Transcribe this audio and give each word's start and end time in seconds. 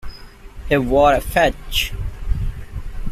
He 0.67 0.77
wore 0.77 1.13
a 1.13 1.21
fez. 1.21 1.91